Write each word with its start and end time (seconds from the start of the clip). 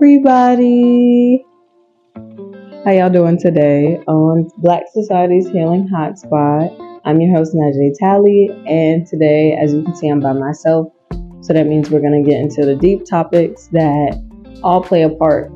everybody. 0.00 1.44
How 2.86 2.90
y'all 2.90 3.10
doing 3.10 3.38
today 3.38 3.98
on 4.08 4.48
Black 4.56 4.84
Society's 4.94 5.46
Healing 5.50 5.90
Hotspot? 5.94 7.00
I'm 7.04 7.20
your 7.20 7.36
host 7.36 7.54
Najee 7.54 7.92
Tally, 7.98 8.48
and 8.66 9.06
today, 9.06 9.58
as 9.62 9.74
you 9.74 9.82
can 9.82 9.94
see, 9.94 10.08
I'm 10.08 10.20
by 10.20 10.32
myself. 10.32 10.90
So 11.42 11.52
that 11.52 11.66
means 11.66 11.90
we're 11.90 12.00
to 12.24 12.26
get 12.26 12.40
into 12.40 12.64
the 12.64 12.76
deep 12.76 13.04
topics 13.04 13.66
that 13.72 14.18
all 14.62 14.82
play 14.82 15.02
a 15.02 15.10
part 15.10 15.52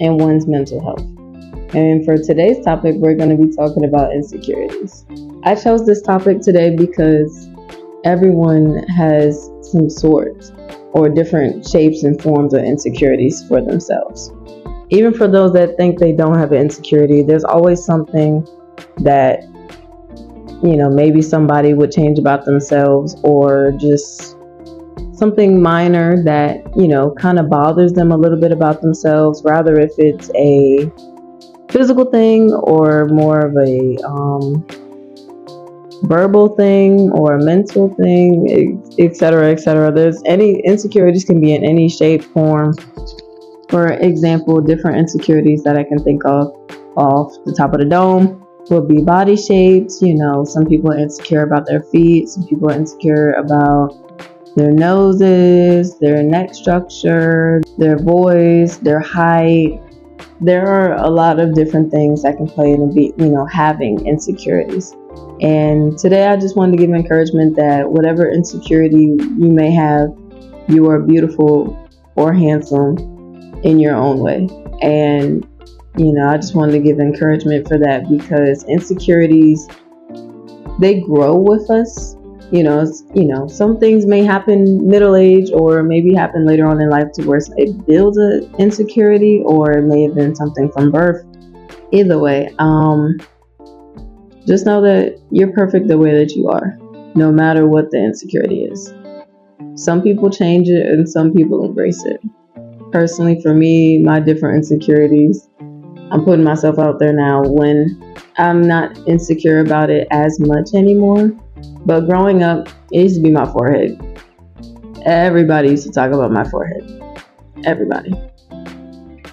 in 0.00 0.18
one's 0.18 0.48
mental 0.48 0.82
health. 0.82 1.06
And 1.72 2.04
for 2.04 2.18
today's 2.18 2.64
topic, 2.64 2.96
we're 2.96 3.14
to 3.30 3.36
be 3.36 3.54
talking 3.54 3.84
about 3.84 4.12
insecurities. 4.12 5.06
I 5.44 5.54
chose 5.54 5.86
this 5.86 6.02
topic 6.02 6.40
today 6.40 6.74
because 6.74 7.48
everyone 8.04 8.82
has 8.88 9.48
some 9.62 9.88
sort 9.88 10.50
or 10.96 11.10
different 11.10 11.68
shapes 11.68 12.04
and 12.04 12.20
forms 12.22 12.54
of 12.54 12.64
insecurities 12.64 13.46
for 13.46 13.60
themselves. 13.60 14.32
Even 14.88 15.12
for 15.12 15.28
those 15.28 15.52
that 15.52 15.76
think 15.76 15.98
they 15.98 16.12
don't 16.12 16.38
have 16.38 16.52
an 16.52 16.58
insecurity, 16.58 17.22
there's 17.22 17.44
always 17.44 17.84
something 17.84 18.46
that, 18.98 19.42
you 20.64 20.74
know, 20.74 20.88
maybe 20.88 21.20
somebody 21.20 21.74
would 21.74 21.92
change 21.92 22.18
about 22.18 22.46
themselves 22.46 23.14
or 23.24 23.72
just 23.72 24.38
something 25.12 25.60
minor 25.60 26.22
that, 26.24 26.64
you 26.76 26.88
know, 26.88 27.10
kind 27.10 27.38
of 27.38 27.50
bothers 27.50 27.92
them 27.92 28.10
a 28.10 28.16
little 28.16 28.40
bit 28.40 28.52
about 28.52 28.80
themselves, 28.80 29.42
rather 29.44 29.78
if 29.78 29.92
it's 29.98 30.30
a 30.34 30.90
physical 31.70 32.06
thing 32.06 32.54
or 32.54 33.04
more 33.08 33.40
of 33.40 33.54
a 33.68 33.98
um, 34.06 34.66
verbal 36.02 36.54
thing 36.56 37.10
or 37.12 37.34
a 37.34 37.42
mental 37.42 37.88
thing, 37.94 38.82
etc., 38.98 39.50
etc. 39.50 39.92
There's 39.92 40.22
any 40.24 40.60
insecurities 40.64 41.24
can 41.24 41.40
be 41.40 41.54
in 41.54 41.64
any 41.64 41.88
shape, 41.88 42.24
form. 42.24 42.74
For 43.68 43.88
example, 43.88 44.60
different 44.60 44.98
insecurities 44.98 45.62
that 45.64 45.76
I 45.76 45.84
can 45.84 45.98
think 45.98 46.24
of 46.24 46.54
off 46.96 47.32
the 47.44 47.52
top 47.52 47.72
of 47.72 47.80
the 47.80 47.86
dome 47.86 48.46
will 48.70 48.86
be 48.86 49.02
body 49.02 49.36
shapes. 49.36 50.00
You 50.02 50.14
know, 50.14 50.44
some 50.44 50.66
people 50.66 50.92
are 50.92 50.98
insecure 50.98 51.42
about 51.42 51.66
their 51.66 51.82
feet, 51.82 52.28
some 52.28 52.46
people 52.46 52.70
are 52.70 52.74
insecure 52.74 53.32
about 53.32 54.06
their 54.56 54.72
noses, 54.72 55.98
their 55.98 56.22
neck 56.22 56.54
structure, 56.54 57.60
their 57.76 57.98
voice, 57.98 58.78
their 58.78 59.00
height. 59.00 59.80
There 60.40 60.66
are 60.66 60.92
a 60.94 61.08
lot 61.08 61.40
of 61.40 61.54
different 61.54 61.90
things 61.90 62.22
that 62.22 62.36
can 62.36 62.46
play 62.46 62.72
into 62.72 62.92
be, 62.92 63.14
you 63.16 63.30
know, 63.30 63.46
having 63.46 64.06
insecurities. 64.06 64.94
And 65.40 65.96
today 65.98 66.26
I 66.26 66.36
just 66.36 66.56
wanted 66.56 66.72
to 66.72 66.78
give 66.78 66.90
encouragement 66.94 67.56
that 67.56 67.90
whatever 67.90 68.30
insecurity 68.30 69.16
you 69.38 69.50
may 69.50 69.70
have, 69.70 70.08
you 70.68 70.88
are 70.90 71.00
beautiful 71.00 71.88
or 72.16 72.32
handsome 72.32 72.98
in 73.62 73.78
your 73.78 73.94
own 73.94 74.18
way. 74.18 74.48
And, 74.82 75.46
you 75.96 76.12
know, 76.12 76.28
I 76.28 76.36
just 76.36 76.54
wanted 76.54 76.72
to 76.72 76.80
give 76.80 77.00
encouragement 77.00 77.66
for 77.66 77.78
that 77.78 78.08
because 78.08 78.64
insecurities, 78.64 79.66
they 80.80 81.00
grow 81.00 81.36
with 81.36 81.70
us. 81.70 82.15
You 82.52 82.62
know, 82.62 82.86
you 83.14 83.24
know, 83.24 83.48
some 83.48 83.80
things 83.80 84.06
may 84.06 84.22
happen 84.22 84.86
middle 84.88 85.16
age 85.16 85.50
or 85.52 85.82
maybe 85.82 86.14
happen 86.14 86.46
later 86.46 86.66
on 86.66 86.80
in 86.80 86.88
life 86.88 87.10
to 87.14 87.26
where 87.26 87.40
it 87.56 87.86
builds 87.86 88.16
an 88.18 88.54
insecurity 88.58 89.42
or 89.44 89.78
it 89.78 89.82
may 89.82 90.04
have 90.04 90.14
been 90.14 90.34
something 90.34 90.70
from 90.70 90.92
birth. 90.92 91.24
Either 91.92 92.18
way, 92.18 92.54
um, 92.58 93.16
just 94.46 94.64
know 94.64 94.80
that 94.80 95.20
you're 95.30 95.52
perfect 95.52 95.88
the 95.88 95.98
way 95.98 96.16
that 96.16 96.36
you 96.36 96.48
are, 96.48 96.78
no 97.16 97.32
matter 97.32 97.66
what 97.66 97.90
the 97.90 97.98
insecurity 97.98 98.62
is. 98.64 98.94
Some 99.74 100.02
people 100.02 100.30
change 100.30 100.68
it 100.68 100.86
and 100.86 101.08
some 101.08 101.32
people 101.32 101.64
embrace 101.64 102.04
it. 102.04 102.20
Personally, 102.92 103.40
for 103.42 103.54
me, 103.54 103.98
my 103.98 104.20
different 104.20 104.58
insecurities, 104.58 105.48
I'm 106.12 106.24
putting 106.24 106.44
myself 106.44 106.78
out 106.78 107.00
there 107.00 107.12
now 107.12 107.42
when 107.44 108.00
I'm 108.38 108.62
not 108.62 108.96
insecure 109.08 109.58
about 109.58 109.90
it 109.90 110.06
as 110.12 110.38
much 110.38 110.74
anymore. 110.74 111.32
But 111.86 112.06
growing 112.06 112.42
up, 112.42 112.68
it 112.90 113.02
used 113.02 113.14
to 113.16 113.22
be 113.22 113.30
my 113.30 113.46
forehead. 113.46 113.96
Everybody 115.06 115.68
used 115.68 115.86
to 115.86 115.92
talk 115.92 116.12
about 116.12 116.32
my 116.32 116.42
forehead. 116.50 116.82
Everybody. 117.64 118.12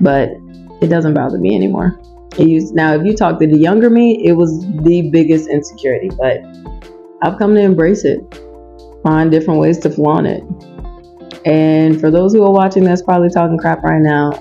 But 0.00 0.28
it 0.82 0.88
doesn't 0.88 1.14
bother 1.14 1.38
me 1.38 1.54
anymore. 1.54 1.98
It 2.38 2.46
used, 2.46 2.74
now, 2.74 2.94
if 2.94 3.06
you 3.06 3.16
talk 3.16 3.38
to 3.40 3.46
the 3.46 3.56
younger 3.56 3.88
me, 3.88 4.22
it 4.26 4.32
was 4.32 4.60
the 4.82 5.08
biggest 5.10 5.48
insecurity, 5.48 6.10
but 6.18 6.40
I've 7.22 7.38
come 7.38 7.54
to 7.54 7.60
embrace 7.60 8.04
it, 8.04 8.20
find 9.02 9.30
different 9.30 9.58
ways 9.60 9.78
to 9.80 9.90
flaunt 9.90 10.26
it. 10.26 10.42
And 11.46 11.98
for 12.00 12.10
those 12.10 12.34
who 12.34 12.42
are 12.44 12.52
watching 12.52 12.84
that's 12.84 13.02
probably 13.02 13.30
talking 13.30 13.56
crap 13.56 13.82
right 13.82 14.00
now, 14.00 14.32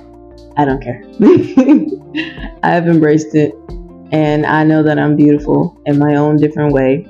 I 0.58 0.66
don't 0.66 0.82
care. 0.82 1.02
I 2.64 2.72
have 2.72 2.88
embraced 2.88 3.36
it, 3.36 3.54
and 4.12 4.46
I 4.46 4.66
know 4.66 4.84
that 4.84 5.00
I'm 5.00 5.16
beautiful 5.16 5.82
in 5.86 5.98
my 5.98 6.16
own 6.16 6.36
different 6.38 6.74
way. 6.74 7.08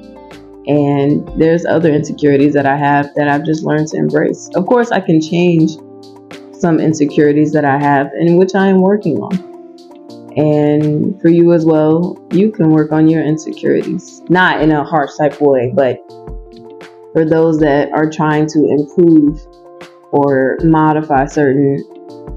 And 0.67 1.27
there's 1.39 1.65
other 1.65 1.91
insecurities 1.91 2.53
that 2.53 2.65
I 2.65 2.77
have 2.77 3.13
that 3.15 3.27
I've 3.27 3.45
just 3.45 3.63
learned 3.63 3.87
to 3.89 3.97
embrace. 3.97 4.49
Of 4.55 4.65
course, 4.67 4.91
I 4.91 4.99
can 4.99 5.19
change 5.19 5.71
some 6.53 6.79
insecurities 6.79 7.51
that 7.53 7.65
I 7.65 7.79
have, 7.79 8.11
and 8.13 8.37
which 8.37 8.53
I 8.53 8.67
am 8.67 8.81
working 8.81 9.17
on. 9.17 9.51
And 10.37 11.19
for 11.21 11.29
you 11.29 11.51
as 11.51 11.65
well, 11.65 12.17
you 12.31 12.51
can 12.51 12.69
work 12.69 12.91
on 12.91 13.07
your 13.07 13.23
insecurities. 13.23 14.21
Not 14.29 14.61
in 14.61 14.71
a 14.71 14.83
harsh 14.83 15.17
type 15.17 15.41
way, 15.41 15.71
but 15.75 15.97
for 17.13 17.25
those 17.25 17.59
that 17.59 17.91
are 17.91 18.09
trying 18.09 18.47
to 18.47 18.59
improve 18.69 19.41
or 20.11 20.57
modify 20.63 21.25
certain 21.25 21.83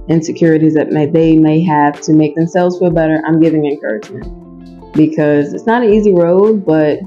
insecurities 0.09 0.75
that 0.75 0.91
may, 0.91 1.07
they 1.07 1.37
may 1.37 1.63
have 1.63 2.01
to 2.01 2.13
make 2.13 2.34
themselves 2.34 2.79
feel 2.79 2.91
better, 2.91 3.23
I'm 3.27 3.41
giving 3.41 3.67
encouragement. 3.67 4.93
Because 4.95 5.53
it's 5.53 5.67
not 5.67 5.83
an 5.83 5.93
easy 5.93 6.13
road, 6.13 6.65
but 6.65 6.99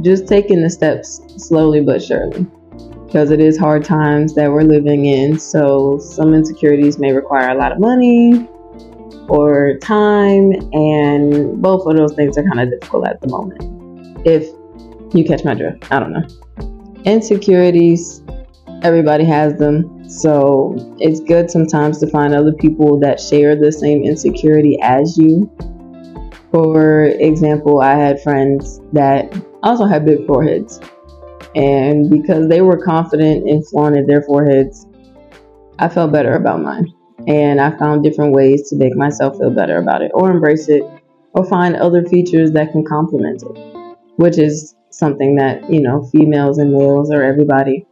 just 0.00 0.26
taking 0.26 0.62
the 0.62 0.70
steps 0.70 1.20
slowly 1.36 1.80
but 1.82 2.02
surely. 2.02 2.46
Because 3.06 3.30
it 3.30 3.40
is 3.40 3.58
hard 3.58 3.84
times 3.84 4.34
that 4.36 4.50
we're 4.50 4.62
living 4.62 5.04
in. 5.04 5.38
So 5.38 5.98
some 5.98 6.32
insecurities 6.32 6.98
may 6.98 7.12
require 7.12 7.50
a 7.50 7.54
lot 7.54 7.70
of 7.70 7.78
money, 7.78 8.48
or 9.28 9.76
time, 9.78 10.52
and 10.72 11.60
both 11.62 11.86
of 11.86 11.96
those 11.96 12.14
things 12.14 12.36
are 12.38 12.42
kind 12.42 12.60
of 12.60 12.70
difficult 12.70 13.06
at 13.06 13.20
the 13.20 13.28
moment. 13.28 14.26
If 14.26 14.48
you 15.14 15.24
catch 15.24 15.44
my 15.44 15.54
drift, 15.54 15.92
I 15.92 16.00
don't 16.00 16.12
know. 16.12 16.24
Insecurities, 17.04 18.22
everybody 18.82 19.24
has 19.24 19.58
them, 19.58 20.08
so 20.08 20.74
it's 20.98 21.20
good 21.20 21.50
sometimes 21.50 21.98
to 22.00 22.06
find 22.08 22.34
other 22.34 22.52
people 22.52 22.98
that 23.00 23.20
share 23.20 23.54
the 23.56 23.70
same 23.70 24.04
insecurity 24.04 24.78
as 24.82 25.18
you. 25.18 25.50
For 26.50 27.04
example, 27.04 27.80
I 27.80 27.94
had 27.94 28.22
friends 28.22 28.80
that 28.92 29.32
also 29.62 29.86
had 29.86 30.04
big 30.04 30.26
foreheads, 30.26 30.80
and 31.54 32.10
because 32.10 32.48
they 32.48 32.60
were 32.60 32.78
confident 32.78 33.48
in 33.48 33.62
flaunting 33.64 34.06
their 34.06 34.22
foreheads, 34.22 34.86
I 35.78 35.88
felt 35.88 36.12
better 36.12 36.34
about 36.34 36.62
mine. 36.62 36.92
And 37.28 37.60
I 37.60 37.76
found 37.78 38.02
different 38.02 38.32
ways 38.32 38.68
to 38.70 38.76
make 38.76 38.96
myself 38.96 39.38
feel 39.38 39.50
better 39.50 39.78
about 39.78 40.02
it 40.02 40.10
or 40.12 40.30
embrace 40.30 40.68
it 40.68 40.82
or 41.34 41.44
find 41.44 41.76
other 41.76 42.04
features 42.04 42.50
that 42.52 42.72
can 42.72 42.84
complement 42.84 43.42
it, 43.42 43.96
which 44.16 44.38
is 44.38 44.74
something 44.90 45.36
that, 45.36 45.70
you 45.70 45.80
know, 45.80 46.02
females 46.10 46.58
and 46.58 46.72
males 46.72 47.12
or 47.12 47.22
everybody 47.22 47.86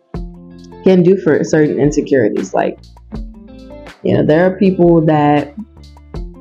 can 0.83 1.03
do 1.05 1.17
for 1.17 1.45
certain 1.45 1.79
insecurities. 1.79 2.53
Like, 2.53 2.81
you 4.03 4.15
know, 4.15 4.27
there 4.27 4.45
are 4.47 4.59
people 4.59 5.01
that, 5.07 5.55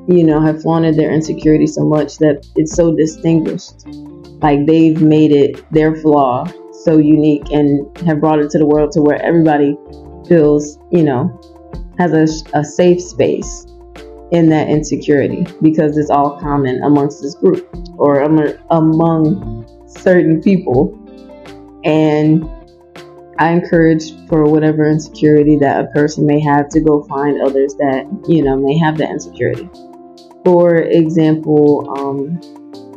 you 0.08 0.24
know, 0.24 0.42
have 0.42 0.64
flaunted 0.64 0.96
their 0.96 1.12
insecurity 1.12 1.68
so 1.68 1.86
much 1.86 2.18
that 2.18 2.44
it's 2.56 2.76
so 2.76 2.96
distinguished. 2.96 3.86
Like 4.42 4.66
they've 4.66 5.02
made 5.02 5.32
it 5.32 5.72
their 5.72 5.96
flaw 5.96 6.46
so 6.84 6.98
unique 6.98 7.52
and 7.52 7.98
have 8.00 8.20
brought 8.20 8.40
it 8.40 8.50
to 8.52 8.58
the 8.58 8.66
world 8.66 8.92
to 8.94 9.02
where 9.02 9.22
everybody 9.22 9.78
feels, 10.28 10.80
you 10.92 11.04
know, 11.04 11.40
has 11.98 12.14
a, 12.14 12.58
a 12.58 12.64
safe 12.64 13.02
space 13.02 13.66
in 14.32 14.48
that 14.50 14.70
insecurity 14.70 15.46
because 15.62 15.98
it's 15.98 16.10
all 16.10 16.40
common 16.40 16.82
amongst 16.84 17.22
this 17.22 17.36
group 17.36 17.68
or 17.98 18.22
among 18.22 19.66
certain 19.88 20.42
people. 20.42 20.96
And 21.84 22.50
I 23.40 23.52
encourage 23.52 24.12
for 24.28 24.44
whatever 24.46 24.90
insecurity 24.90 25.58
that 25.58 25.86
a 25.86 25.88
person 25.88 26.26
may 26.26 26.40
have 26.42 26.70
to 26.70 26.82
go 26.82 27.04
find 27.04 27.42
others 27.42 27.74
that, 27.76 28.06
you 28.28 28.44
know, 28.44 28.58
may 28.58 28.78
have 28.78 28.98
that 28.98 29.10
insecurity. 29.10 29.70
For 30.46 30.76
example, 30.76 31.94
um, 31.98 32.40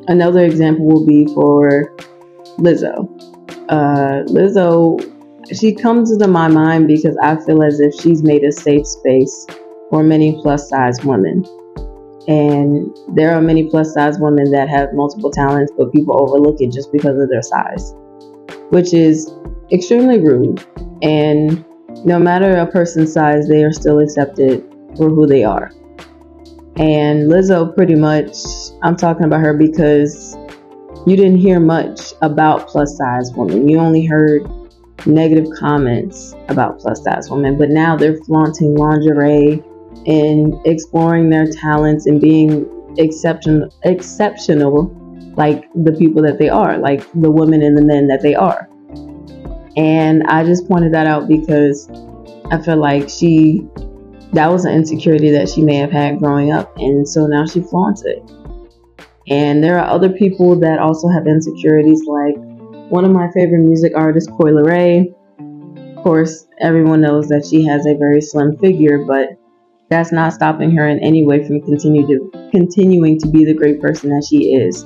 another 0.09 0.45
example 0.45 0.87
will 0.87 1.07
be 1.07 1.27
for 1.35 1.95
Lizzo. 2.59 3.09
Uh, 3.69 4.25
Lizzo 4.27 5.01
she 5.51 5.75
comes 5.75 6.17
to 6.17 6.29
my 6.29 6.49
mind 6.49 6.87
because 6.87 7.17
I 7.23 7.37
feel 7.45 7.63
as 7.63 7.81
if 7.81 7.95
she's 7.95 8.23
made 8.23 8.45
a 8.45 8.53
safe 8.53 8.87
space 8.87 9.47
for 9.91 10.03
many 10.03 10.41
plus 10.41 10.69
size 10.69 11.05
women. 11.05 11.45
And 12.29 12.97
there 13.09 13.35
are 13.35 13.43
many 13.43 13.69
plus 13.69 13.93
size 13.93 14.19
women 14.19 14.51
that 14.53 14.69
have 14.69 14.95
multiple 14.95 15.31
talents, 15.31 15.73
but 15.77 15.93
people 15.93 16.21
overlook 16.21 16.61
it 16.61 16.73
just 16.73 16.93
because 16.93 17.19
of 17.19 17.29
their 17.29 17.43
size, 17.43 17.93
which 18.71 18.95
is 18.95 19.33
extremely 19.73 20.21
rude. 20.21 20.65
And 21.03 21.65
no 22.05 22.19
matter 22.19 22.57
a 22.57 22.67
person's 22.67 23.13
size, 23.13 23.49
they 23.49 23.65
are 23.65 23.73
still 23.73 23.99
accepted 23.99 24.63
for 24.97 25.09
who 25.11 25.27
they 25.27 25.43
are. 25.43 25.73
And 26.77 27.31
Lizzo, 27.31 27.75
pretty 27.75 27.95
much, 27.95 28.35
I'm 28.83 28.97
talking 28.97 29.25
about 29.25 29.41
her 29.41 29.55
because 29.55 30.37
you 31.07 31.17
didn't 31.17 31.37
hear 31.37 31.61
much 31.61 32.15
about 32.23 32.69
plus 32.69 32.97
size 32.97 33.31
women. 33.35 33.69
You 33.69 33.79
only 33.79 34.07
heard 34.07 34.51
negative 35.05 35.49
comments 35.59 36.35
about 36.49 36.79
plus 36.79 37.03
size 37.05 37.29
women, 37.29 37.59
but 37.59 37.69
now 37.69 37.97
they're 37.97 38.17
flaunting 38.25 38.75
lingerie 38.75 39.63
and 40.07 40.55
exploring 40.65 41.29
their 41.29 41.47
talents 41.47 42.07
and 42.07 42.21
being 42.21 42.67
exception 42.99 43.71
exceptional 43.85 44.99
like 45.37 45.65
the 45.75 45.93
people 45.93 46.23
that 46.23 46.39
they 46.39 46.49
are, 46.49 46.79
like 46.79 47.01
the 47.13 47.31
women 47.31 47.63
and 47.63 47.77
the 47.77 47.85
men 47.85 48.07
that 48.07 48.23
they 48.23 48.35
are. 48.35 48.69
And 49.77 50.23
I 50.25 50.45
just 50.45 50.69
pointed 50.69 50.93
that 50.93 51.07
out 51.07 51.29
because 51.29 51.89
I 52.51 52.61
feel 52.63 52.77
like 52.77 53.09
she 53.09 53.67
that 54.33 54.51
was 54.51 54.65
an 54.65 54.75
insecurity 54.75 55.31
that 55.31 55.49
she 55.49 55.63
may 55.63 55.77
have 55.77 55.91
had 55.91 56.19
growing 56.19 56.51
up 56.53 56.77
and 56.79 57.07
so 57.07 57.27
now 57.27 57.45
she 57.47 57.61
flaunts 57.61 58.03
it. 58.05 58.23
And 59.29 59.63
there 59.63 59.79
are 59.79 59.89
other 59.89 60.11
people 60.11 60.59
that 60.61 60.79
also 60.79 61.09
have 61.09 61.27
insecurities 61.27 62.03
like 62.07 62.35
one 62.91 63.05
of 63.05 63.11
my 63.13 63.31
favorite 63.33 63.63
music 63.63 63.93
artists, 63.95 64.31
Coi 64.31 64.51
Leray. 64.51 65.15
Of 65.97 66.03
course, 66.03 66.47
everyone 66.61 67.01
knows 67.01 67.29
that 67.29 67.47
she 67.47 67.65
has 67.67 67.87
a 67.87 67.95
very 67.95 68.21
slim 68.21 68.57
figure, 68.59 69.05
but 69.05 69.29
that's 69.89 70.13
not 70.13 70.33
stopping 70.33 70.75
her 70.77 70.89
in 70.89 70.99
any 71.01 71.25
way 71.25 71.47
from 71.47 71.61
continue 71.61 72.07
to 72.07 72.51
continuing 72.51 73.19
to 73.21 73.29
be 73.29 73.45
the 73.45 73.55
great 73.55 73.81
person 73.81 74.11
that 74.11 74.27
she 74.29 74.55
is. 74.55 74.83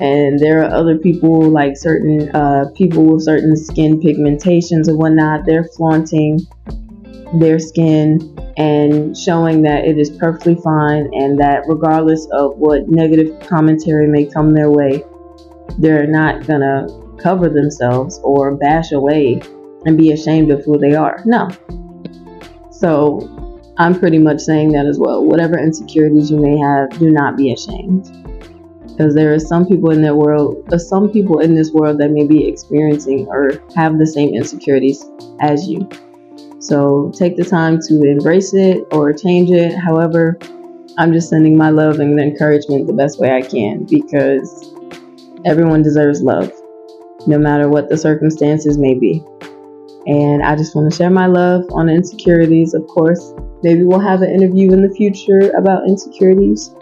And 0.00 0.38
there 0.38 0.62
are 0.62 0.70
other 0.70 0.96
people 0.96 1.50
like 1.50 1.76
certain 1.76 2.30
uh, 2.34 2.66
people 2.76 3.04
with 3.04 3.24
certain 3.24 3.56
skin 3.56 4.00
pigmentations 4.00 4.86
and 4.86 4.96
whatnot. 4.96 5.44
They're 5.44 5.64
flaunting 5.64 6.40
their 7.34 7.58
skin 7.58 8.36
and 8.56 9.16
showing 9.16 9.62
that 9.62 9.84
it 9.84 9.98
is 9.98 10.10
perfectly 10.10 10.54
fine 10.56 11.10
and 11.12 11.38
that 11.38 11.62
regardless 11.66 12.26
of 12.32 12.56
what 12.56 12.88
negative 12.88 13.38
commentary 13.46 14.06
may 14.06 14.24
come 14.24 14.52
their 14.52 14.70
way, 14.70 15.04
they're 15.78 16.06
not 16.06 16.46
gonna 16.46 16.86
cover 17.18 17.48
themselves 17.48 18.20
or 18.22 18.54
bash 18.54 18.92
away 18.92 19.40
and 19.84 19.96
be 19.96 20.12
ashamed 20.12 20.50
of 20.50 20.64
who 20.64 20.78
they 20.78 20.94
are. 20.94 21.22
No. 21.26 21.48
So 22.70 23.28
I'm 23.76 23.98
pretty 23.98 24.18
much 24.18 24.40
saying 24.40 24.72
that 24.72 24.86
as 24.86 24.98
well. 24.98 25.24
Whatever 25.24 25.58
insecurities 25.58 26.30
you 26.30 26.38
may 26.38 26.58
have, 26.58 26.90
do 26.98 27.10
not 27.10 27.36
be 27.36 27.52
ashamed. 27.52 28.10
Because 28.88 29.14
there 29.14 29.32
are 29.32 29.38
some 29.38 29.66
people 29.66 29.90
in 29.90 30.02
that 30.02 30.16
world, 30.16 30.64
some 30.78 31.10
people 31.10 31.38
in 31.38 31.54
this 31.54 31.70
world 31.70 32.00
that 32.00 32.10
may 32.10 32.26
be 32.26 32.48
experiencing 32.48 33.28
or 33.28 33.62
have 33.76 33.98
the 33.98 34.06
same 34.06 34.34
insecurities 34.34 35.04
as 35.40 35.68
you. 35.68 35.88
So 36.60 37.12
take 37.16 37.36
the 37.36 37.44
time 37.44 37.78
to 37.88 38.02
embrace 38.02 38.52
it 38.54 38.84
or 38.92 39.12
change 39.12 39.50
it. 39.50 39.74
However, 39.74 40.38
I'm 40.98 41.12
just 41.12 41.28
sending 41.28 41.56
my 41.56 41.70
love 41.70 42.00
and 42.00 42.18
encouragement 42.18 42.86
the 42.86 42.92
best 42.92 43.20
way 43.20 43.30
I 43.30 43.42
can 43.42 43.84
because 43.84 44.74
everyone 45.44 45.82
deserves 45.82 46.22
love, 46.22 46.52
no 47.26 47.38
matter 47.38 47.68
what 47.68 47.88
the 47.88 47.96
circumstances 47.96 48.76
may 48.76 48.94
be. 48.94 49.22
And 50.06 50.42
I 50.42 50.56
just 50.56 50.74
want 50.74 50.90
to 50.90 50.96
share 50.96 51.10
my 51.10 51.26
love 51.26 51.64
on 51.70 51.88
insecurities, 51.88 52.74
of 52.74 52.86
course. 52.88 53.34
Maybe 53.62 53.84
we'll 53.84 54.00
have 54.00 54.22
an 54.22 54.30
interview 54.30 54.72
in 54.72 54.82
the 54.82 54.92
future 54.94 55.52
about 55.56 55.86
insecurities. 55.86 56.74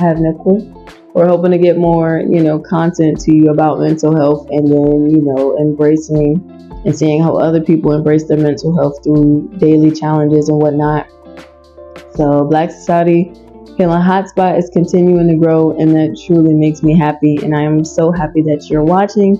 I 0.00 0.04
have 0.04 0.18
no 0.18 0.32
clue. 0.34 0.86
We're 1.14 1.26
hoping 1.26 1.50
to 1.50 1.58
get 1.58 1.76
more, 1.76 2.20
you 2.20 2.42
know, 2.42 2.58
content 2.58 3.20
to 3.20 3.34
you 3.34 3.50
about 3.50 3.78
mental 3.78 4.16
health 4.16 4.48
and 4.50 4.66
then, 4.66 5.10
you 5.10 5.22
know, 5.22 5.58
embracing 5.58 6.36
and 6.84 6.96
seeing 6.96 7.22
how 7.22 7.36
other 7.36 7.62
people 7.62 7.92
embrace 7.92 8.24
their 8.28 8.38
mental 8.38 8.76
health 8.76 9.02
through 9.02 9.50
daily 9.58 9.90
challenges 9.90 10.48
and 10.48 10.58
whatnot. 10.58 11.06
So, 12.14 12.44
Black 12.44 12.70
Society 12.70 13.32
Healing 13.76 14.02
Hotspot 14.02 14.56
is 14.56 14.70
continuing 14.72 15.26
to 15.28 15.36
grow, 15.36 15.76
and 15.78 15.90
that 15.96 16.16
truly 16.26 16.54
makes 16.54 16.82
me 16.82 16.96
happy. 16.96 17.38
And 17.42 17.56
I 17.56 17.62
am 17.62 17.84
so 17.84 18.12
happy 18.12 18.42
that 18.42 18.68
you're 18.70 18.84
watching 18.84 19.36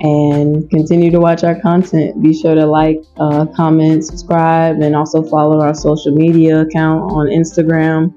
and 0.00 0.70
continue 0.70 1.10
to 1.10 1.20
watch 1.20 1.44
our 1.44 1.60
content. 1.60 2.22
Be 2.22 2.32
sure 2.32 2.54
to 2.54 2.64
like, 2.64 3.02
uh, 3.18 3.44
comment, 3.54 4.04
subscribe, 4.04 4.80
and 4.80 4.96
also 4.96 5.22
follow 5.22 5.60
our 5.60 5.74
social 5.74 6.12
media 6.12 6.62
account 6.62 7.12
on 7.12 7.26
Instagram 7.26 8.14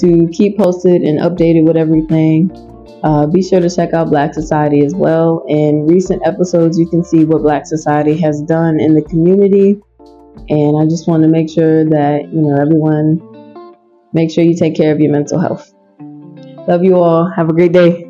to 0.00 0.28
keep 0.32 0.56
posted 0.56 1.02
and 1.02 1.18
updated 1.20 1.66
with 1.66 1.76
everything. 1.76 2.50
Uh, 3.02 3.26
be 3.26 3.42
sure 3.42 3.60
to 3.60 3.70
check 3.70 3.92
out 3.92 4.08
Black 4.10 4.34
Society 4.34 4.84
as 4.84 4.94
well. 4.94 5.44
In 5.48 5.86
recent 5.86 6.26
episodes, 6.26 6.78
you 6.78 6.88
can 6.88 7.04
see 7.04 7.24
what 7.24 7.42
Black 7.42 7.66
Society 7.66 8.16
has 8.20 8.42
done 8.42 8.80
in 8.80 8.94
the 8.94 9.02
community. 9.02 9.80
And 10.48 10.76
I 10.80 10.84
just 10.88 11.08
want 11.08 11.22
to 11.22 11.28
make 11.28 11.48
sure 11.50 11.84
that, 11.84 12.28
you 12.32 12.42
know, 12.42 12.56
everyone 12.60 13.76
make 14.12 14.30
sure 14.30 14.44
you 14.44 14.56
take 14.56 14.76
care 14.76 14.92
of 14.92 15.00
your 15.00 15.12
mental 15.12 15.38
health. 15.38 15.72
Love 16.68 16.82
you 16.84 16.96
all. 16.96 17.30
Have 17.30 17.48
a 17.48 17.52
great 17.52 17.72
day. 17.72 18.05